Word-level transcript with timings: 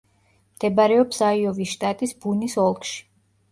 მდებარეობს 0.55 1.19
აიოვის 1.27 1.75
შტატის 1.75 2.17
ბუნის 2.25 2.59
ოლქში. 2.67 3.01